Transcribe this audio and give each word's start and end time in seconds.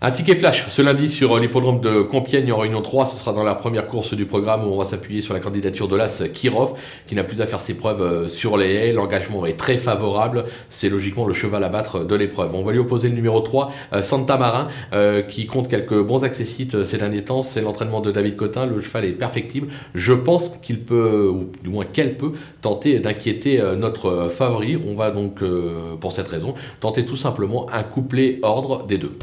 Un 0.00 0.12
ticket 0.12 0.36
flash 0.36 0.66
ce 0.68 0.80
lundi 0.80 1.08
sur 1.08 1.40
l'hippodrome 1.40 1.80
de 1.80 2.02
Compiègne 2.02 2.52
en 2.52 2.58
Réunion 2.58 2.82
3. 2.82 3.04
Ce 3.04 3.16
sera 3.16 3.32
dans 3.32 3.42
la 3.42 3.56
première 3.56 3.88
course 3.88 4.14
du 4.14 4.26
programme 4.26 4.64
où 4.64 4.70
on 4.70 4.78
va 4.78 4.84
s'appuyer 4.84 5.20
sur 5.20 5.34
la 5.34 5.40
candidature 5.40 5.88
de 5.88 5.96
l'As 5.96 6.22
Kirov 6.32 6.74
qui 7.08 7.16
n'a 7.16 7.24
plus 7.24 7.40
à 7.40 7.48
faire 7.48 7.58
ses 7.58 7.74
preuves 7.74 8.00
euh, 8.00 8.28
sur 8.28 8.56
les 8.56 8.74
haies. 8.74 8.92
L'engagement 8.92 9.44
est 9.44 9.56
très 9.56 9.76
favorable. 9.76 10.44
C'est 10.68 10.88
logiquement 10.88 11.26
le 11.26 11.32
cheval 11.32 11.64
à 11.64 11.68
battre 11.68 12.04
de 12.04 12.14
l'épreuve. 12.14 12.54
On 12.54 12.62
va 12.62 12.70
lui 12.70 12.78
opposer 12.78 13.08
le 13.08 13.16
numéro 13.16 13.40
3, 13.40 13.72
euh, 13.92 14.00
Santa 14.00 14.36
Marin, 14.36 14.68
euh, 14.92 15.22
qui 15.22 15.46
compte 15.46 15.66
quelques 15.66 16.00
bons 16.00 16.22
accessites 16.22 16.84
ces 16.84 16.98
derniers 16.98 17.24
temps. 17.24 17.42
C'est 17.42 17.60
l'entraînement 17.60 18.00
de 18.00 18.12
David 18.12 18.36
Cotin. 18.36 18.66
Le 18.66 18.80
cheval 18.80 19.04
est 19.04 19.14
perfectible. 19.14 19.66
Je 19.96 20.12
pense 20.12 20.58
qu'il 20.58 20.78
peut, 20.78 21.28
ou 21.28 21.50
du 21.64 21.70
moins 21.70 21.84
qu'elle 21.84 22.16
peut, 22.16 22.34
tenter 22.60 23.00
d'inquiéter 23.00 23.60
notre 23.76 24.28
favori. 24.28 24.78
On 24.86 24.94
va 24.94 25.10
donc, 25.10 25.42
pour 26.00 26.12
cette 26.12 26.28
raison, 26.28 26.54
tenter 26.78 27.04
tout 27.04 27.16
simplement 27.16 27.68
un 27.72 27.82
couplet 27.82 28.38
ordre 28.42 28.86
des 28.86 28.98
deux. 28.98 29.18